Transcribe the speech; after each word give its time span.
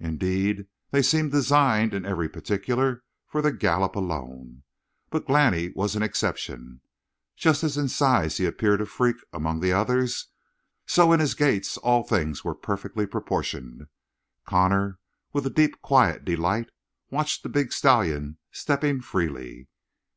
Indeed, 0.00 0.66
they 0.90 1.02
seemed 1.02 1.30
designed 1.30 1.94
in 1.94 2.04
every 2.04 2.28
particular 2.28 3.04
for 3.28 3.40
the 3.40 3.52
gallop 3.52 3.94
alone. 3.94 4.64
But 5.08 5.24
Glani 5.28 5.70
was 5.76 5.94
an 5.94 6.02
exception. 6.02 6.80
Just 7.36 7.62
as 7.62 7.76
in 7.76 7.86
size 7.86 8.38
he 8.38 8.44
appeared 8.44 8.80
a 8.80 8.86
freak 8.86 9.18
among 9.32 9.60
the 9.60 9.72
others, 9.72 10.30
so 10.84 11.12
in 11.12 11.20
his 11.20 11.34
gaits 11.34 11.76
all 11.76 12.02
things 12.02 12.42
were 12.42 12.56
perfectly 12.56 13.06
proportioned. 13.06 13.86
Connor, 14.44 14.98
with 15.32 15.46
a 15.46 15.48
deep, 15.50 15.80
quiet 15.80 16.24
delight, 16.24 16.70
watched 17.10 17.44
the 17.44 17.48
big 17.48 17.72
stallion 17.72 18.38
stepping 18.50 19.00
freely. 19.00 19.68